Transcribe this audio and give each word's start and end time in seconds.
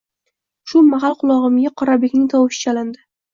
Shu 0.71 0.81
mahal 0.85 1.17
qulog‘imga 1.19 1.73
Qorabekaning 1.83 2.27
tovushi 2.33 2.65
chalindi: 2.65 3.05